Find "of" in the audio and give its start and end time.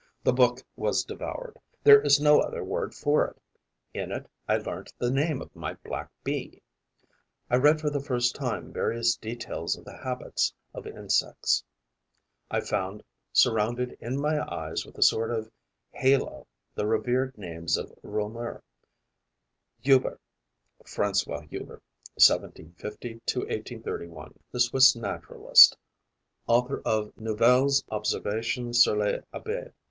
5.43-5.55, 9.77-9.85, 10.73-10.87, 15.29-15.51, 17.77-17.93, 26.85-27.13